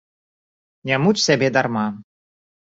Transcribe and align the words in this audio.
Не 0.87 0.95
муч 1.03 1.17
сябе 1.27 1.47
дарма. 1.55 1.87